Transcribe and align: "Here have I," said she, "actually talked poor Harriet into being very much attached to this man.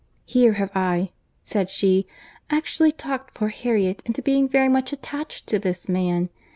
"Here 0.25 0.53
have 0.53 0.71
I," 0.73 1.11
said 1.43 1.69
she, 1.69 2.07
"actually 2.49 2.91
talked 2.91 3.35
poor 3.35 3.49
Harriet 3.49 4.01
into 4.03 4.23
being 4.23 4.49
very 4.49 4.67
much 4.67 4.91
attached 4.91 5.45
to 5.49 5.59
this 5.59 5.87
man. 5.87 6.29